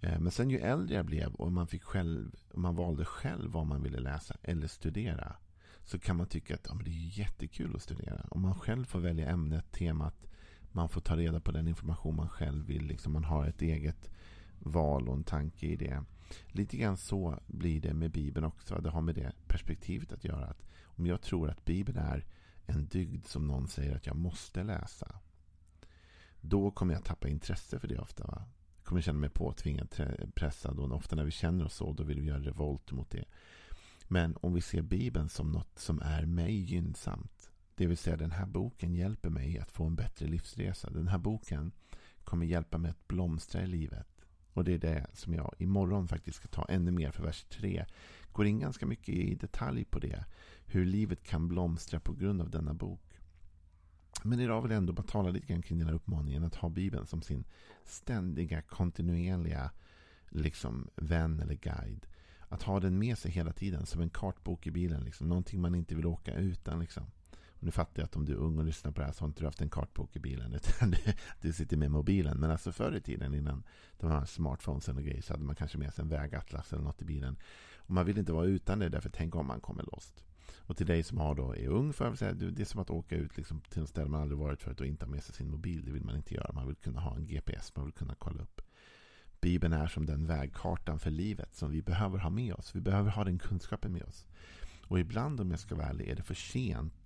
Eh, 0.00 0.18
men 0.20 0.32
sen 0.32 0.50
ju 0.50 0.58
äldre 0.58 0.96
jag 0.96 1.06
blev 1.06 1.34
och 1.34 1.52
man, 1.52 1.66
fick 1.66 1.82
själv, 1.82 2.36
man 2.54 2.76
valde 2.76 3.04
själv 3.04 3.52
vad 3.52 3.66
man 3.66 3.82
ville 3.82 4.00
läsa 4.00 4.36
eller 4.42 4.66
studera. 4.66 5.36
Så 5.84 5.98
kan 5.98 6.16
man 6.16 6.26
tycka 6.26 6.54
att 6.54 6.66
ja, 6.68 6.74
men 6.74 6.84
det 6.84 6.90
är 6.90 7.18
jättekul 7.18 7.76
att 7.76 7.82
studera. 7.82 8.26
Om 8.30 8.42
man 8.42 8.54
själv 8.54 8.84
får 8.84 9.00
välja 9.00 9.28
ämnet, 9.28 9.72
temat. 9.72 10.26
Man 10.72 10.88
får 10.88 11.00
ta 11.00 11.16
reda 11.16 11.40
på 11.40 11.52
den 11.52 11.68
information 11.68 12.16
man 12.16 12.28
själv 12.28 12.66
vill. 12.66 12.86
Liksom 12.86 13.12
man 13.12 13.24
har 13.24 13.46
ett 13.46 13.62
eget 13.62 14.10
val 14.58 15.08
och 15.08 15.14
en 15.14 15.24
tanke 15.24 15.66
i 15.66 15.76
det. 15.76 16.04
Lite 16.46 16.76
grann 16.76 16.96
så 16.96 17.38
blir 17.46 17.80
det 17.80 17.94
med 17.94 18.10
Bibeln 18.10 18.46
också. 18.46 18.80
Det 18.80 18.90
har 18.90 19.00
med 19.00 19.14
det 19.14 19.32
perspektivet 19.46 20.12
att 20.12 20.24
göra. 20.24 20.46
Att 20.46 20.62
om 20.82 21.06
jag 21.06 21.22
tror 21.22 21.50
att 21.50 21.64
Bibeln 21.64 21.98
är 21.98 22.24
en 22.66 22.86
dygd 22.86 23.26
som 23.26 23.46
någon 23.46 23.68
säger 23.68 23.96
att 23.96 24.06
jag 24.06 24.16
måste 24.16 24.62
läsa. 24.62 25.20
Då 26.40 26.70
kommer 26.70 26.94
jag 26.94 27.04
tappa 27.04 27.28
intresse 27.28 27.78
för 27.78 27.88
det 27.88 27.98
ofta. 27.98 28.24
Va? 28.26 28.44
Jag 28.76 28.84
kommer 28.84 29.00
känna 29.00 29.18
mig 29.18 29.30
påtvingad, 29.30 29.88
pressad. 30.34 30.78
Och 30.78 30.92
ofta 30.92 31.16
när 31.16 31.24
vi 31.24 31.30
känner 31.30 31.64
oss 31.64 31.74
så, 31.74 31.92
då 31.92 32.04
vill 32.04 32.20
vi 32.20 32.26
göra 32.26 32.40
revolt 32.40 32.92
mot 32.92 33.10
det. 33.10 33.24
Men 34.08 34.36
om 34.40 34.54
vi 34.54 34.60
ser 34.60 34.82
Bibeln 34.82 35.28
som 35.28 35.52
något 35.52 35.78
som 35.78 36.00
är 36.02 36.26
mig 36.26 36.54
gynnsamt. 36.54 37.50
Det 37.74 37.86
vill 37.86 37.96
säga 37.96 38.16
den 38.16 38.30
här 38.30 38.46
boken 38.46 38.94
hjälper 38.94 39.30
mig 39.30 39.58
att 39.58 39.70
få 39.70 39.84
en 39.84 39.96
bättre 39.96 40.26
livsresa. 40.26 40.90
Den 40.90 41.08
här 41.08 41.18
boken 41.18 41.72
kommer 42.24 42.46
hjälpa 42.46 42.78
mig 42.78 42.90
att 42.90 43.08
blomstra 43.08 43.62
i 43.62 43.66
livet. 43.66 44.15
Och 44.56 44.64
det 44.64 44.74
är 44.74 44.78
det 44.78 45.06
som 45.12 45.34
jag 45.34 45.54
imorgon 45.58 46.08
faktiskt 46.08 46.36
ska 46.36 46.48
ta 46.48 46.64
ännu 46.68 46.90
mer 46.90 47.10
för 47.10 47.22
vers 47.22 47.44
3. 47.44 47.84
Går 48.32 48.46
in 48.46 48.58
ganska 48.58 48.86
mycket 48.86 49.08
i 49.08 49.34
detalj 49.34 49.84
på 49.84 49.98
det 49.98 50.24
hur 50.66 50.84
livet 50.84 51.22
kan 51.22 51.48
blomstra 51.48 52.00
på 52.00 52.12
grund 52.12 52.40
av 52.40 52.50
denna 52.50 52.74
bok. 52.74 53.20
Men 54.22 54.40
idag 54.40 54.62
vill 54.62 54.70
jag 54.70 54.78
ändå 54.78 54.92
bara 54.92 55.06
tala 55.06 55.30
lite 55.30 55.46
grann 55.46 55.62
kring 55.62 55.78
den 55.78 55.88
här 55.88 55.94
uppmaningen 55.94 56.44
att 56.44 56.54
ha 56.54 56.68
Bibeln 56.68 57.06
som 57.06 57.22
sin 57.22 57.44
ständiga, 57.84 58.62
kontinuerliga 58.62 59.70
liksom, 60.28 60.88
vän 60.96 61.40
eller 61.40 61.54
guide. 61.54 62.06
Att 62.48 62.62
ha 62.62 62.80
den 62.80 62.98
med 62.98 63.18
sig 63.18 63.30
hela 63.30 63.52
tiden 63.52 63.86
som 63.86 64.00
en 64.00 64.10
kartbok 64.10 64.66
i 64.66 64.70
bilen. 64.70 65.04
Liksom. 65.04 65.28
Någonting 65.28 65.60
man 65.60 65.74
inte 65.74 65.94
vill 65.94 66.06
åka 66.06 66.34
utan. 66.34 66.80
Liksom. 66.80 67.04
Och 67.58 67.64
nu 67.64 67.70
fattar 67.70 68.02
jag 68.02 68.04
att 68.04 68.16
om 68.16 68.24
du 68.24 68.32
är 68.32 68.36
ung 68.36 68.58
och 68.58 68.64
lyssnar 68.64 68.92
på 68.92 69.00
det 69.00 69.06
här 69.06 69.12
så 69.12 69.20
har 69.20 69.28
inte 69.28 69.40
du 69.40 69.46
haft 69.46 69.60
en 69.60 69.70
kartbok 69.70 70.16
i 70.16 70.20
bilen. 70.20 70.54
Utan 70.54 70.90
du, 70.90 70.98
du 71.40 71.52
sitter 71.52 71.76
med 71.76 71.90
mobilen. 71.90 72.40
Men 72.40 72.50
alltså 72.50 72.72
förr 72.72 72.96
i 72.96 73.00
tiden 73.00 73.34
innan 73.34 73.62
de 73.98 74.10
här 74.10 74.24
smartphonesen 74.24 74.96
och 74.96 75.04
grejer 75.04 75.22
så 75.22 75.32
hade 75.32 75.44
man 75.44 75.56
kanske 75.56 75.78
med 75.78 75.94
sig 75.94 76.02
en 76.02 76.08
vägatlas 76.08 76.72
eller 76.72 76.82
något 76.82 77.02
i 77.02 77.04
bilen. 77.04 77.36
Och 77.76 77.90
man 77.90 78.06
vill 78.06 78.18
inte 78.18 78.32
vara 78.32 78.46
utan 78.46 78.78
det 78.78 78.88
därför 78.88 79.10
tänk 79.10 79.34
om 79.34 79.46
man 79.46 79.60
kommer 79.60 79.82
lost. 79.82 80.24
Och 80.58 80.76
till 80.76 80.86
dig 80.86 81.02
som 81.02 81.18
har 81.18 81.34
då, 81.34 81.56
är 81.56 81.68
ung, 81.68 81.92
för 81.92 82.04
jag 82.04 82.18
säga, 82.18 82.32
det 82.32 82.62
är 82.62 82.64
som 82.64 82.80
att 82.80 82.90
åka 82.90 83.16
ut 83.16 83.36
liksom 83.36 83.60
till 83.60 83.80
en 83.80 83.86
ställe 83.86 84.08
man 84.08 84.20
aldrig 84.20 84.38
varit 84.38 84.62
förut 84.62 84.80
och 84.80 84.86
inte 84.86 85.04
ha 85.04 85.10
med 85.10 85.24
sig 85.24 85.34
sin 85.34 85.50
mobil. 85.50 85.84
Det 85.84 85.92
vill 85.92 86.04
man 86.04 86.16
inte 86.16 86.34
göra. 86.34 86.52
Man 86.52 86.66
vill 86.66 86.76
kunna 86.76 87.00
ha 87.00 87.16
en 87.16 87.26
GPS, 87.26 87.72
man 87.76 87.84
vill 87.84 87.94
kunna 87.94 88.14
kolla 88.18 88.42
upp. 88.42 88.60
Bibeln 89.40 89.72
är 89.72 89.86
som 89.86 90.06
den 90.06 90.26
vägkartan 90.26 90.98
för 90.98 91.10
livet 91.10 91.54
som 91.54 91.70
vi 91.70 91.82
behöver 91.82 92.18
ha 92.18 92.30
med 92.30 92.54
oss. 92.54 92.74
Vi 92.74 92.80
behöver 92.80 93.10
ha 93.10 93.24
den 93.24 93.38
kunskapen 93.38 93.92
med 93.92 94.02
oss. 94.02 94.26
Och 94.88 95.00
ibland, 95.00 95.40
om 95.40 95.50
jag 95.50 95.60
ska 95.60 95.74
vara 95.74 95.86
ärlig, 95.86 96.08
är 96.08 96.16
det 96.16 96.22
för 96.22 96.34
sent 96.34 97.05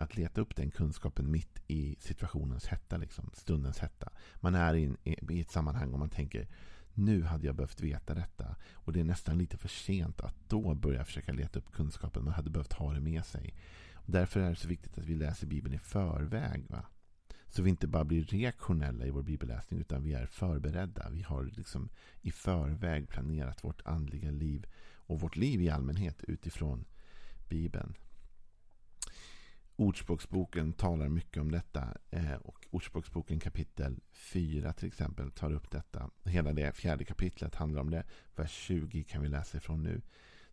att 0.00 0.16
leta 0.16 0.40
upp 0.40 0.56
den 0.56 0.70
kunskapen 0.70 1.30
mitt 1.30 1.62
i 1.66 1.96
situationens 2.00 2.66
hetta, 2.66 2.96
liksom, 2.96 3.30
stundens 3.32 3.78
hetta. 3.78 4.12
Man 4.36 4.54
är 4.54 4.74
i, 4.74 4.94
i 5.30 5.40
ett 5.40 5.50
sammanhang 5.50 5.92
och 5.92 5.98
man 5.98 6.10
tänker 6.10 6.48
nu 6.94 7.22
hade 7.22 7.46
jag 7.46 7.56
behövt 7.56 7.80
veta 7.80 8.14
detta. 8.14 8.56
Och 8.72 8.92
det 8.92 9.00
är 9.00 9.04
nästan 9.04 9.38
lite 9.38 9.56
för 9.56 9.68
sent 9.68 10.20
att 10.20 10.34
då 10.48 10.74
börja 10.74 11.04
försöka 11.04 11.32
leta 11.32 11.58
upp 11.58 11.72
kunskapen. 11.72 12.24
Man 12.24 12.34
hade 12.34 12.50
behövt 12.50 12.72
ha 12.72 12.92
det 12.92 13.00
med 13.00 13.24
sig. 13.24 13.54
Och 13.94 14.12
därför 14.12 14.40
är 14.40 14.50
det 14.50 14.56
så 14.56 14.68
viktigt 14.68 14.98
att 14.98 15.04
vi 15.04 15.14
läser 15.14 15.46
Bibeln 15.46 15.74
i 15.74 15.78
förväg. 15.78 16.66
Va? 16.68 16.84
Så 17.48 17.62
vi 17.62 17.70
inte 17.70 17.86
bara 17.86 18.04
blir 18.04 18.24
reaktionella 18.24 19.06
i 19.06 19.10
vår 19.10 19.22
bibelläsning 19.22 19.80
utan 19.80 20.02
vi 20.02 20.12
är 20.12 20.26
förberedda. 20.26 21.10
Vi 21.10 21.22
har 21.22 21.44
liksom 21.44 21.88
i 22.20 22.30
förväg 22.30 23.08
planerat 23.08 23.64
vårt 23.64 23.86
andliga 23.86 24.30
liv 24.30 24.66
och 24.94 25.20
vårt 25.20 25.36
liv 25.36 25.62
i 25.62 25.70
allmänhet 25.70 26.24
utifrån 26.24 26.84
Bibeln. 27.48 27.94
Ordspråksboken 29.80 30.72
talar 30.72 31.08
mycket 31.08 31.40
om 31.40 31.50
detta. 31.50 31.96
Eh, 32.10 32.34
och 32.34 32.66
Ordspråksboken 32.70 33.40
kapitel 33.40 34.00
4 34.12 34.72
till 34.72 34.88
exempel 34.88 35.30
tar 35.30 35.52
upp 35.52 35.70
detta. 35.70 36.10
Hela 36.24 36.52
det 36.52 36.76
fjärde 36.76 37.04
kapitlet 37.04 37.54
handlar 37.54 37.80
om 37.80 37.90
det. 37.90 38.04
Vers 38.36 38.50
20 38.50 39.04
kan 39.04 39.22
vi 39.22 39.28
läsa 39.28 39.58
ifrån 39.58 39.82
nu. 39.82 40.02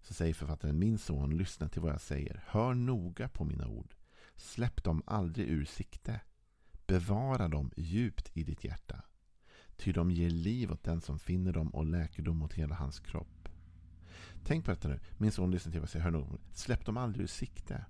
Så 0.01 0.13
säger 0.13 0.34
författaren, 0.34 0.79
min 0.79 0.98
son, 0.98 1.38
lyssna 1.38 1.69
till 1.69 1.81
vad 1.81 1.91
jag 1.91 2.01
säger. 2.01 2.43
Hör 2.48 2.74
noga 2.74 3.29
på 3.29 3.43
mina 3.43 3.67
ord. 3.67 3.96
Släpp 4.36 4.84
dem 4.84 5.03
aldrig 5.05 5.48
ur 5.48 5.65
sikte. 5.65 6.22
Bevara 6.86 7.48
dem 7.48 7.72
djupt 7.77 8.31
i 8.34 8.43
ditt 8.43 8.63
hjärta. 8.63 9.01
Ty 9.75 9.91
de 9.91 10.12
ger 10.12 10.29
liv 10.29 10.72
åt 10.72 10.84
den 10.84 11.01
som 11.01 11.19
finner 11.19 11.53
dem 11.53 11.69
och 11.69 11.86
läkedom 11.86 12.43
åt 12.43 12.53
hela 12.53 12.75
hans 12.75 13.00
kropp. 13.00 13.50
Tänk 14.43 14.65
på 14.65 14.72
detta 14.72 14.88
nu. 14.88 15.00
Min 15.17 15.31
son 15.31 15.51
lyssnar 15.51 15.72
till 15.72 15.81
vad 15.81 15.86
jag 15.86 15.91
säger. 15.91 16.03
Hör 16.03 16.12
noga. 16.12 16.38
Släpp 16.53 16.86
dem 16.86 16.98
aldrig 16.98 17.24
ur 17.24 17.27
sikte. 17.27 17.86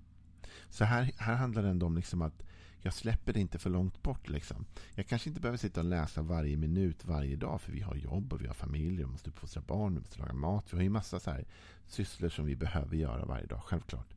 Så 0.69 0.83
här, 0.83 1.11
här 1.17 1.35
handlar 1.35 1.63
det 1.63 1.69
ändå 1.69 1.85
om 1.85 1.95
liksom 1.95 2.21
att 2.21 2.43
jag 2.81 2.93
släpper 2.93 3.33
det 3.33 3.39
inte 3.39 3.59
för 3.59 3.69
långt 3.69 4.03
bort. 4.03 4.29
Liksom. 4.29 4.65
Jag 4.95 5.07
kanske 5.07 5.29
inte 5.29 5.41
behöver 5.41 5.57
sitta 5.57 5.79
och 5.79 5.85
läsa 5.85 6.21
varje 6.21 6.57
minut 6.57 7.05
varje 7.05 7.35
dag. 7.35 7.61
För 7.61 7.71
vi 7.71 7.81
har 7.81 7.95
jobb 7.95 8.33
och 8.33 8.41
vi 8.41 8.47
har 8.47 8.53
familj. 8.53 8.97
Vi 8.97 9.05
måste 9.05 9.29
uppfostra 9.29 9.61
barn. 9.61 9.93
Vi 9.93 9.99
måste 9.99 10.19
laga 10.19 10.33
mat. 10.33 10.73
Vi 10.73 10.77
har 10.77 10.83
ju 10.83 10.89
massa 10.89 11.19
så 11.19 11.31
här 11.31 11.45
sysslor 11.87 12.29
som 12.29 12.45
vi 12.45 12.55
behöver 12.55 12.97
göra 12.97 13.25
varje 13.25 13.45
dag. 13.45 13.61
Självklart. 13.63 14.13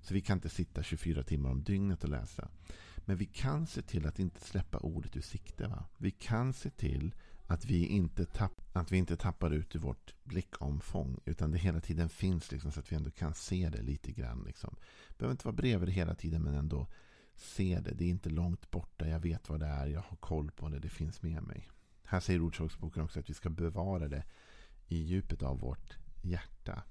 Så 0.00 0.14
vi 0.14 0.20
kan 0.20 0.36
inte 0.36 0.48
sitta 0.48 0.82
24 0.82 1.22
timmar 1.22 1.50
om 1.50 1.62
dygnet 1.62 2.04
och 2.04 2.10
läsa. 2.10 2.48
Men 2.96 3.16
vi 3.16 3.24
kan 3.24 3.66
se 3.66 3.82
till 3.82 4.06
att 4.06 4.18
inte 4.18 4.40
släppa 4.40 4.78
ordet 4.78 5.16
ur 5.16 5.20
sikte. 5.20 5.66
Va? 5.66 5.84
Vi 5.96 6.10
kan 6.10 6.52
se 6.52 6.70
till 6.70 7.14
att 7.52 7.64
vi 7.64 7.86
inte, 7.86 8.24
tapp, 8.24 8.60
att 8.72 8.92
vi 8.92 8.96
inte 8.96 9.16
tappar 9.16 9.50
ut 9.50 9.74
i 9.74 9.78
vårt 9.78 10.14
blickomfång. 10.24 11.18
Utan 11.24 11.50
det 11.50 11.58
hela 11.58 11.80
tiden 11.80 12.08
finns 12.08 12.52
liksom, 12.52 12.72
så 12.72 12.80
att 12.80 12.92
vi 12.92 12.96
ändå 12.96 13.10
kan 13.10 13.34
se 13.34 13.68
det 13.68 13.82
lite 13.82 14.12
grann. 14.12 14.44
Liksom. 14.46 14.76
Behöver 15.18 15.32
inte 15.32 15.44
vara 15.44 15.56
bredvid 15.56 15.88
det 15.88 15.92
hela 15.92 16.14
tiden 16.14 16.42
men 16.42 16.54
ändå 16.54 16.86
se 17.34 17.80
det. 17.80 17.94
Det 17.94 18.04
är 18.04 18.08
inte 18.08 18.30
långt 18.30 18.70
borta. 18.70 19.08
Jag 19.08 19.20
vet 19.20 19.48
vad 19.48 19.60
det 19.60 19.66
är. 19.66 19.86
Jag 19.86 20.00
har 20.00 20.16
koll 20.16 20.50
på 20.50 20.68
det. 20.68 20.78
Det 20.78 20.88
finns 20.88 21.22
med 21.22 21.42
mig. 21.42 21.68
Här 22.04 22.20
säger 22.20 22.42
Ordspråksboken 22.42 23.02
också 23.02 23.20
att 23.20 23.30
vi 23.30 23.34
ska 23.34 23.50
bevara 23.50 24.08
det 24.08 24.24
i 24.86 24.96
djupet 24.96 25.42
av 25.42 25.60
vårt 25.60 25.96
hjärta. 26.22 26.82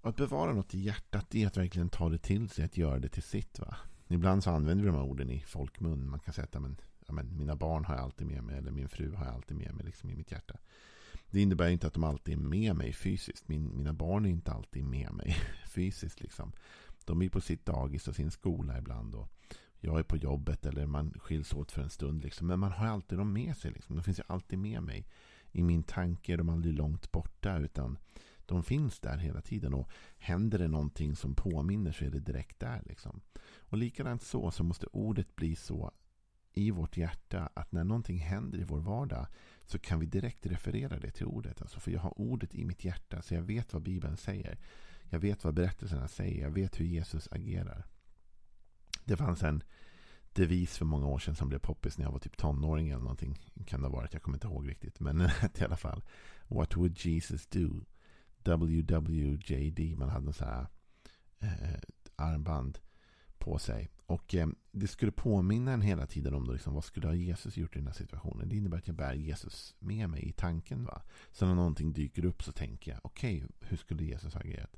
Och 0.00 0.10
att 0.10 0.16
bevara 0.16 0.52
något 0.52 0.74
i 0.74 0.78
hjärtat 0.78 1.34
är 1.34 1.46
att 1.46 1.56
verkligen 1.56 1.88
ta 1.88 2.08
det 2.08 2.18
till 2.18 2.48
sig. 2.48 2.64
Att 2.64 2.76
göra 2.76 2.98
det 2.98 3.08
till 3.08 3.22
sitt. 3.22 3.58
Va? 3.58 3.76
Ibland 4.08 4.44
så 4.44 4.50
använder 4.50 4.84
vi 4.84 4.90
de 4.90 4.96
här 4.96 5.04
orden 5.04 5.30
i 5.30 5.40
folkmun. 5.40 6.10
Man 6.10 6.20
kan 6.20 6.34
säga 6.34 6.44
att 6.44 6.62
men, 6.62 6.76
men, 7.12 7.36
mina 7.36 7.56
barn 7.56 7.84
har 7.84 7.94
jag 7.94 8.04
alltid 8.04 8.26
med 8.26 8.44
mig. 8.44 8.58
Eller 8.58 8.70
min 8.70 8.88
fru 8.88 9.14
har 9.14 9.24
jag 9.24 9.34
alltid 9.34 9.56
med 9.56 9.74
mig 9.74 9.84
liksom, 9.84 10.10
i 10.10 10.16
mitt 10.16 10.32
hjärta. 10.32 10.58
Det 11.30 11.40
innebär 11.40 11.68
inte 11.68 11.86
att 11.86 11.94
de 11.94 12.04
alltid 12.04 12.34
är 12.34 12.38
med 12.38 12.76
mig 12.76 12.92
fysiskt. 12.92 13.48
Min, 13.48 13.76
mina 13.76 13.92
barn 13.92 14.26
är 14.26 14.30
inte 14.30 14.52
alltid 14.52 14.84
med 14.84 15.12
mig 15.12 15.36
fysiskt. 15.66 16.20
Liksom. 16.20 16.52
De 17.04 17.22
är 17.22 17.28
på 17.28 17.40
sitt 17.40 17.66
dagis 17.66 18.08
och 18.08 18.16
sin 18.16 18.30
skola 18.30 18.78
ibland. 18.78 19.14
Och 19.14 19.28
jag 19.80 19.98
är 19.98 20.02
på 20.02 20.16
jobbet 20.16 20.66
eller 20.66 20.86
man 20.86 21.14
skiljs 21.18 21.52
åt 21.52 21.72
för 21.72 21.82
en 21.82 21.90
stund. 21.90 22.22
Liksom. 22.22 22.46
Men 22.46 22.58
man 22.58 22.72
har 22.72 22.86
alltid 22.86 23.18
dem 23.18 23.32
med 23.32 23.56
sig. 23.56 23.70
Liksom. 23.70 23.96
De 23.96 24.02
finns 24.02 24.18
ju 24.18 24.24
alltid 24.26 24.58
med 24.58 24.82
mig. 24.82 25.06
I 25.52 25.62
min 25.62 25.82
tanke 25.82 26.32
är 26.32 26.36
de 26.36 26.48
aldrig 26.48 26.74
långt 26.74 27.12
borta. 27.12 27.58
Utan 27.58 27.98
de 28.46 28.62
finns 28.62 29.00
där 29.00 29.16
hela 29.16 29.40
tiden. 29.40 29.74
Och 29.74 29.90
händer 30.18 30.58
det 30.58 30.68
någonting 30.68 31.16
som 31.16 31.34
påminner 31.34 31.92
så 31.92 32.04
är 32.04 32.10
det 32.10 32.20
direkt 32.20 32.60
där. 32.60 32.82
Liksom. 32.86 33.20
Och 33.58 33.78
likadant 33.78 34.22
så, 34.22 34.50
så 34.50 34.64
måste 34.64 34.86
ordet 34.86 35.36
bli 35.36 35.56
så 35.56 35.92
i 36.54 36.70
vårt 36.70 36.96
hjärta 36.96 37.48
att 37.54 37.72
när 37.72 37.84
någonting 37.84 38.18
händer 38.18 38.58
i 38.58 38.64
vår 38.64 38.80
vardag 38.80 39.26
så 39.64 39.78
kan 39.78 40.00
vi 40.00 40.06
direkt 40.06 40.46
referera 40.46 40.98
det 40.98 41.10
till 41.10 41.26
ordet. 41.26 41.62
Alltså 41.62 41.80
för 41.80 41.90
jag 41.90 42.00
har 42.00 42.20
ordet 42.20 42.54
i 42.54 42.64
mitt 42.64 42.84
hjärta 42.84 43.22
så 43.22 43.34
jag 43.34 43.42
vet 43.42 43.72
vad 43.72 43.82
Bibeln 43.82 44.16
säger. 44.16 44.58
Jag 45.10 45.18
vet 45.18 45.44
vad 45.44 45.54
berättelserna 45.54 46.08
säger. 46.08 46.42
Jag 46.42 46.50
vet 46.50 46.80
hur 46.80 46.84
Jesus 46.84 47.28
agerar. 47.30 47.86
Det 49.04 49.16
fanns 49.16 49.42
en 49.42 49.62
devis 50.32 50.78
för 50.78 50.84
många 50.84 51.06
år 51.06 51.18
sedan 51.18 51.36
som 51.36 51.48
blev 51.48 51.58
poppis 51.58 51.98
när 51.98 52.04
jag 52.04 52.12
var 52.12 52.18
typ 52.18 52.36
tonåring 52.36 52.88
eller 52.88 53.02
någonting. 53.02 53.38
Kan 53.66 53.80
det 53.80 53.88
ha 53.88 53.96
varit, 53.96 54.12
jag 54.12 54.22
kommer 54.22 54.36
inte 54.36 54.46
ihåg 54.46 54.68
riktigt. 54.68 55.00
Men 55.00 55.20
i 55.58 55.64
alla 55.64 55.76
fall. 55.76 56.02
What 56.48 56.76
would 56.76 56.98
Jesus 57.04 57.46
do? 57.46 57.84
WWJD. 58.44 59.98
Man 59.98 60.08
hade 60.08 60.26
en 60.26 60.32
sån 60.32 60.48
här 60.48 60.66
eh, 61.38 61.80
armband 62.16 62.78
på 63.42 63.58
sig. 63.58 63.90
Och 64.06 64.34
eh, 64.34 64.48
det 64.72 64.88
skulle 64.88 65.12
påminna 65.12 65.72
en 65.72 65.82
hela 65.82 66.06
tiden 66.06 66.34
om 66.34 66.46
då, 66.46 66.52
liksom, 66.52 66.74
vad 66.74 66.84
skulle 66.84 67.16
Jesus 67.16 67.56
gjort 67.56 67.76
i 67.76 67.78
den 67.78 67.86
här 67.86 67.94
situationen. 67.94 68.48
Det 68.48 68.56
innebär 68.56 68.78
att 68.78 68.86
jag 68.86 68.96
bär 68.96 69.14
Jesus 69.14 69.74
med 69.78 70.10
mig 70.10 70.28
i 70.28 70.32
tanken. 70.32 70.84
va. 70.84 71.02
Så 71.32 71.46
när 71.46 71.54
någonting 71.54 71.92
dyker 71.92 72.24
upp 72.24 72.42
så 72.42 72.52
tänker 72.52 72.90
jag, 72.90 73.00
okej, 73.02 73.36
okay, 73.36 73.48
hur 73.60 73.76
skulle 73.76 74.04
Jesus 74.04 74.34
ha 74.34 74.40
agerat? 74.40 74.76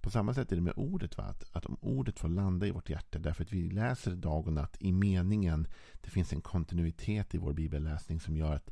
På 0.00 0.10
samma 0.10 0.34
sätt 0.34 0.52
är 0.52 0.56
det 0.56 0.62
med 0.62 0.74
ordet. 0.76 1.16
Va? 1.16 1.24
Att, 1.24 1.56
att 1.56 1.66
om 1.66 1.76
ordet 1.80 2.18
får 2.18 2.28
landa 2.28 2.66
i 2.66 2.70
vårt 2.70 2.90
hjärta 2.90 3.18
därför 3.18 3.44
att 3.44 3.52
vi 3.52 3.70
läser 3.70 4.16
dag 4.16 4.46
och 4.46 4.52
natt 4.52 4.76
i 4.80 4.92
meningen. 4.92 5.66
Det 6.00 6.10
finns 6.10 6.32
en 6.32 6.40
kontinuitet 6.40 7.34
i 7.34 7.38
vår 7.38 7.52
bibelläsning 7.52 8.20
som 8.20 8.36
gör 8.36 8.54
att 8.54 8.70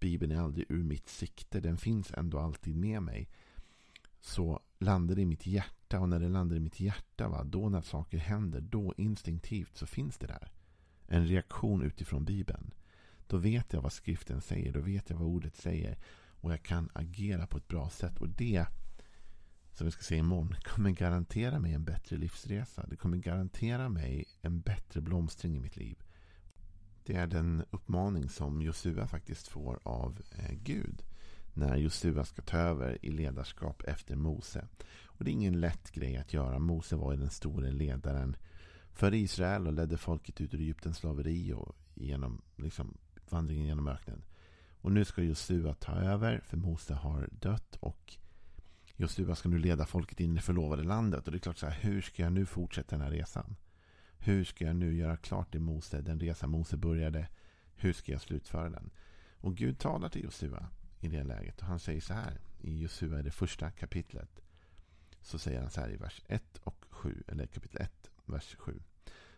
Bibeln 0.00 0.32
är 0.32 0.40
aldrig 0.40 0.66
ur 0.68 0.82
mitt 0.82 1.08
sikte. 1.08 1.60
Den 1.60 1.76
finns 1.76 2.12
ändå 2.12 2.38
alltid 2.38 2.76
med 2.76 3.02
mig. 3.02 3.28
Så 4.20 4.60
landar 4.82 5.18
i 5.18 5.24
mitt 5.24 5.46
hjärta 5.46 6.00
och 6.00 6.08
när 6.08 6.20
det 6.20 6.28
landar 6.28 6.56
i 6.56 6.60
mitt 6.60 6.80
hjärta, 6.80 7.28
va, 7.28 7.44
då 7.44 7.68
när 7.68 7.80
saker 7.80 8.18
händer, 8.18 8.60
då 8.60 8.94
instinktivt 8.96 9.76
så 9.76 9.86
finns 9.86 10.18
det 10.18 10.26
där. 10.26 10.52
En 11.06 11.26
reaktion 11.26 11.82
utifrån 11.82 12.24
Bibeln. 12.24 12.74
Då 13.26 13.36
vet 13.36 13.72
jag 13.72 13.82
vad 13.82 13.92
skriften 13.92 14.40
säger, 14.40 14.72
då 14.72 14.80
vet 14.80 15.10
jag 15.10 15.16
vad 15.16 15.28
ordet 15.28 15.56
säger. 15.56 15.98
Och 16.40 16.52
jag 16.52 16.62
kan 16.62 16.88
agera 16.92 17.46
på 17.46 17.58
ett 17.58 17.68
bra 17.68 17.90
sätt. 17.90 18.18
Och 18.18 18.28
det 18.28 18.66
som 19.72 19.84
vi 19.84 19.90
ska 19.90 20.02
se 20.02 20.16
imorgon, 20.16 20.54
kommer 20.64 20.90
garantera 20.90 21.58
mig 21.58 21.72
en 21.72 21.84
bättre 21.84 22.16
livsresa. 22.16 22.86
Det 22.86 22.96
kommer 22.96 23.16
garantera 23.16 23.88
mig 23.88 24.24
en 24.42 24.60
bättre 24.60 25.00
blomstring 25.00 25.56
i 25.56 25.60
mitt 25.60 25.76
liv. 25.76 25.98
Det 27.04 27.14
är 27.14 27.26
den 27.26 27.64
uppmaning 27.70 28.28
som 28.28 28.62
Josua 28.62 29.06
faktiskt 29.06 29.48
får 29.48 29.80
av 29.82 30.20
eh, 30.30 30.52
Gud 30.52 31.02
när 31.54 31.76
Josua 31.76 32.24
ska 32.24 32.42
ta 32.42 32.58
över 32.58 32.98
i 33.02 33.10
ledarskap 33.10 33.82
efter 33.82 34.16
Mose. 34.16 34.68
Och 35.04 35.24
Det 35.24 35.30
är 35.30 35.32
ingen 35.32 35.60
lätt 35.60 35.90
grej 35.90 36.16
att 36.16 36.32
göra. 36.32 36.58
Mose 36.58 36.96
var 36.96 37.16
den 37.16 37.30
store 37.30 37.70
ledaren 37.70 38.36
för 38.92 39.14
Israel 39.14 39.66
och 39.66 39.72
ledde 39.72 39.96
folket 39.96 40.40
ut 40.40 40.54
ur 40.54 40.60
Egyptens 40.60 40.96
slaveri 40.96 41.52
och 41.52 41.76
genom 41.94 42.42
liksom, 42.56 42.98
vandringen 43.28 43.66
genom 43.66 43.88
öknen. 43.88 44.24
Och 44.80 44.92
nu 44.92 45.04
ska 45.04 45.22
Josua 45.22 45.74
ta 45.74 45.92
över 45.92 46.40
för 46.44 46.56
Mose 46.56 46.94
har 46.94 47.28
dött 47.32 47.76
och 47.80 48.16
Josua 48.96 49.34
ska 49.34 49.48
nu 49.48 49.58
leda 49.58 49.86
folket 49.86 50.20
in 50.20 50.32
i 50.32 50.34
det 50.34 50.40
förlovade 50.40 50.82
landet. 50.82 51.26
Och 51.26 51.32
det 51.32 51.38
är 51.38 51.40
klart 51.40 51.58
så 51.58 51.66
här, 51.66 51.78
hur 51.80 52.00
ska 52.00 52.22
jag 52.22 52.32
nu 52.32 52.46
fortsätta 52.46 52.96
den 52.96 53.04
här 53.04 53.10
resan? 53.10 53.56
Hur 54.18 54.44
ska 54.44 54.64
jag 54.64 54.76
nu 54.76 54.94
göra 54.94 55.16
klart 55.16 55.52
det 55.52 55.58
Mose, 55.58 56.00
den 56.00 56.20
resa 56.20 56.46
Mose 56.46 56.76
började? 56.76 57.28
Hur 57.74 57.92
ska 57.92 58.12
jag 58.12 58.20
slutföra 58.20 58.70
den? 58.70 58.90
Och 59.36 59.56
Gud 59.56 59.78
talar 59.78 60.08
till 60.08 60.24
Josua 60.24 60.68
i 61.04 61.08
det 61.08 61.22
läget. 61.22 61.60
Och 61.60 61.66
han 61.66 61.80
säger 61.80 62.00
så 62.00 62.14
här 62.14 62.40
i 62.60 62.78
Josua 62.78 63.20
i 63.20 63.22
det 63.22 63.30
första 63.30 63.70
kapitlet. 63.70 64.40
Så 65.20 65.38
säger 65.38 65.60
han 65.60 65.70
så 65.70 65.80
här 65.80 65.90
i 65.90 65.96
vers 65.96 66.22
1 66.26 66.58
och 66.58 66.84
7. 66.90 67.22
Eller 67.28 67.46
kapitel 67.46 67.80
1, 67.80 68.10
vers 68.24 68.56
7. 68.58 68.82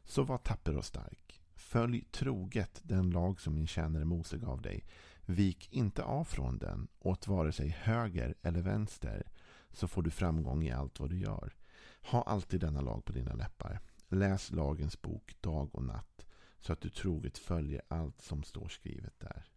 Så 0.04 0.23
var 0.23 0.38
tapper 0.38 0.76
och 0.76 0.85
stark. 0.85 1.40
Följ 1.54 2.04
troget 2.04 2.80
den 2.83 3.11
lag 3.11 3.40
som 3.40 3.54
min 3.54 3.66
tjänare 3.66 4.04
Mose 4.04 4.38
gav 4.38 4.62
dig. 4.62 4.85
Vik 5.26 5.73
inte 5.73 6.02
av 6.02 6.25
från 6.25 6.59
den 6.59 6.88
åt 6.99 7.26
vare 7.26 7.52
sig 7.52 7.68
höger 7.68 8.35
eller 8.42 8.61
vänster 8.61 9.26
så 9.73 9.88
får 9.88 10.02
du 10.02 10.11
framgång 10.11 10.64
i 10.64 10.73
allt 10.73 11.00
vad 11.00 11.11
du 11.11 11.18
gör. 11.18 11.54
Ha 12.02 12.23
alltid 12.23 12.61
denna 12.61 12.80
lag 12.80 13.04
på 13.04 13.12
dina 13.12 13.33
läppar. 13.33 13.80
Läs 14.09 14.50
lagens 14.50 15.02
bok 15.02 15.37
dag 15.40 15.75
och 15.75 15.85
natt 15.85 16.26
så 16.61 16.73
att 16.73 16.80
du 16.80 16.90
troget 16.90 17.38
följer 17.38 17.83
allt 17.88 18.23
som 18.23 18.42
står 18.42 18.68
skrivet 18.68 19.21
där. 19.21 19.53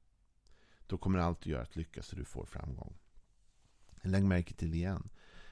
Då 0.87 0.97
kommer 0.97 1.19
allt 1.19 1.41
du 1.41 1.49
gör 1.49 1.61
att 1.61 1.75
lyckas 1.75 2.07
så 2.07 2.15
du 2.15 2.25
får 2.25 2.45
framgång. 2.45 2.97
Lägg 4.01 4.23
märke 4.23 4.53
till 4.53 4.73
igen 4.73 5.09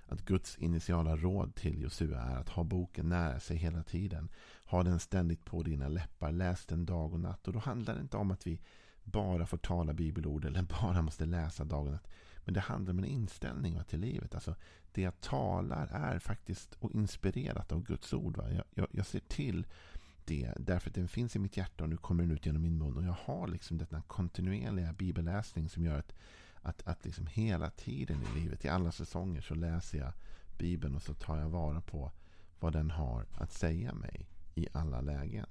att 0.07 0.25
Guds 0.25 0.57
initiala 0.57 1.15
råd 1.15 1.55
till 1.55 1.81
Josua 1.81 2.21
är 2.21 2.35
att 2.35 2.49
ha 2.49 2.63
boken 2.63 3.09
nära 3.09 3.39
sig 3.39 3.57
hela 3.57 3.83
tiden. 3.83 4.29
Ha 4.65 4.83
den 4.83 4.99
ständigt 4.99 5.45
på 5.45 5.63
dina 5.63 5.87
läppar. 5.87 6.31
Läs 6.31 6.65
den 6.65 6.85
dag 6.85 7.13
och 7.13 7.19
natt. 7.19 7.47
Och 7.47 7.53
då 7.53 7.59
handlar 7.59 7.95
det 7.95 8.01
inte 8.01 8.17
om 8.17 8.31
att 8.31 8.47
vi 8.47 8.61
bara 9.03 9.45
får 9.45 9.57
tala 9.57 9.93
bibelord 9.93 10.45
eller 10.45 10.61
bara 10.81 11.01
måste 11.01 11.25
läsa 11.25 11.63
dag 11.63 11.85
och 11.85 11.91
natt. 11.91 12.07
Men 12.45 12.53
det 12.53 12.59
handlar 12.59 12.93
om 12.93 12.99
en 12.99 13.05
inställning 13.05 13.79
till 13.87 13.99
livet. 13.99 14.35
Alltså, 14.35 14.55
det 14.91 15.01
jag 15.01 15.21
talar 15.21 15.87
är 15.87 16.19
faktiskt 16.19 16.75
och 16.79 16.91
inspirerat 16.91 17.71
av 17.71 17.83
Guds 17.83 18.13
ord. 18.13 18.37
Va? 18.37 18.51
Jag, 18.51 18.63
jag, 18.73 18.87
jag 18.91 19.05
ser 19.05 19.19
till 19.19 19.65
det 20.25 20.53
därför 20.59 20.89
att 20.89 20.95
den 20.95 21.07
finns 21.07 21.35
i 21.35 21.39
mitt 21.39 21.57
hjärta 21.57 21.83
och 21.83 21.89
nu 21.89 21.97
kommer 21.97 22.23
den 22.23 22.31
ut 22.31 22.45
genom 22.45 22.61
min 22.61 22.77
mun. 22.77 22.97
Och 22.97 23.03
jag 23.03 23.17
har 23.25 23.47
liksom 23.47 23.77
denna 23.77 24.01
kontinuerliga 24.01 24.93
bibelläsning 24.93 25.69
som 25.69 25.83
gör 25.83 25.99
att, 25.99 26.13
att, 26.61 26.87
att 26.87 27.05
liksom 27.05 27.27
hela 27.27 27.69
tiden 27.69 28.21
i 28.23 28.39
livet, 28.39 28.65
i 28.65 28.69
alla 28.69 28.91
säsonger, 28.91 29.41
så 29.41 29.55
läser 29.55 29.97
jag 29.97 30.13
Bibeln 30.57 30.95
och 30.95 31.01
så 31.01 31.13
tar 31.13 31.37
jag 31.37 31.49
vara 31.49 31.81
på 31.81 32.11
vad 32.59 32.73
den 32.73 32.91
har 32.91 33.25
att 33.31 33.53
säga 33.53 33.93
mig 33.93 34.27
i 34.55 34.67
alla 34.71 35.01
lägen. 35.01 35.47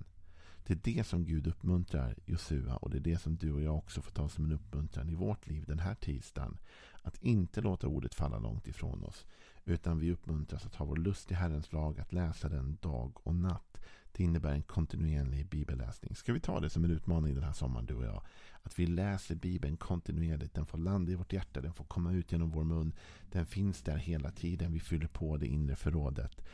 Det 0.66 0.72
är 0.72 0.94
det 0.94 1.06
som 1.06 1.24
Gud 1.24 1.46
uppmuntrar 1.46 2.14
Josua 2.24 2.76
och 2.76 2.90
det 2.90 2.96
är 2.96 3.00
det 3.00 3.18
som 3.18 3.36
du 3.36 3.52
och 3.52 3.62
jag 3.62 3.76
också 3.76 4.02
får 4.02 4.12
ta 4.12 4.28
som 4.28 4.44
en 4.44 4.52
uppmuntran 4.52 5.08
i 5.08 5.14
vårt 5.14 5.46
liv 5.46 5.64
den 5.66 5.78
här 5.78 5.94
tisdagen. 5.94 6.58
Att 7.02 7.22
inte 7.22 7.60
låta 7.60 7.86
ordet 7.86 8.14
falla 8.14 8.38
långt 8.38 8.68
ifrån 8.68 9.04
oss. 9.04 9.26
Utan 9.64 9.98
vi 9.98 10.12
uppmuntras 10.12 10.66
att 10.66 10.74
ha 10.74 10.86
vår 10.86 10.96
lust 10.96 11.30
i 11.30 11.34
Herrens 11.34 11.72
lag, 11.72 12.00
att 12.00 12.12
läsa 12.12 12.48
den 12.48 12.78
dag 12.80 13.12
och 13.22 13.34
natt. 13.34 13.80
Det 14.12 14.24
innebär 14.24 14.52
en 14.52 14.62
kontinuerlig 14.62 15.48
bibelläsning. 15.48 16.14
Ska 16.14 16.32
vi 16.32 16.40
ta 16.40 16.60
det 16.60 16.70
som 16.70 16.84
en 16.84 16.90
utmaning 16.90 17.34
den 17.34 17.44
här 17.44 17.52
sommaren, 17.52 17.86
du 17.86 17.94
och 17.94 18.04
jag? 18.04 18.22
Att 18.62 18.78
vi 18.78 18.86
läser 18.86 19.34
Bibeln 19.34 19.76
kontinuerligt. 19.76 20.54
Den 20.54 20.66
får 20.66 20.78
landa 20.78 21.12
i 21.12 21.14
vårt 21.14 21.32
hjärta, 21.32 21.60
den 21.60 21.72
får 21.72 21.84
komma 21.84 22.12
ut 22.12 22.32
genom 22.32 22.50
vår 22.50 22.64
mun. 22.64 22.92
Den 23.30 23.46
finns 23.46 23.82
där 23.82 23.96
hela 23.96 24.30
tiden. 24.30 24.72
Vi 24.72 24.80
fyller 24.80 25.06
på 25.06 25.36
det 25.36 25.46
inre 25.46 25.76
förrådet. 25.76 26.44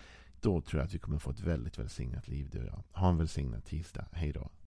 Då 0.41 0.61
tror 0.61 0.81
jag 0.81 0.87
att 0.87 0.95
vi 0.95 0.99
kommer 0.99 1.19
få 1.19 1.31
ett 1.31 1.41
väldigt 1.41 1.79
välsignat 1.79 2.29
liv, 2.29 2.49
du 2.53 2.59
och 2.59 2.67
jag. 2.67 2.83
Ha 2.93 3.09
en 3.09 3.19
välsignad 3.19 3.65
tisdag. 3.65 4.05
Hej 4.13 4.33
då. 4.33 4.51